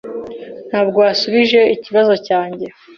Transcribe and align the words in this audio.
Ntabwo 0.69 0.97
wasubije 1.05 1.61
ikibazo 1.75 2.13
cyanjye. 2.27 2.65